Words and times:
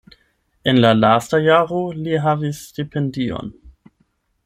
En 0.71 0.79
la 0.85 0.93
lasta 1.01 1.39
jaro 1.47 1.83
li 2.07 2.17
havis 2.25 2.65
stipendion. 2.71 3.57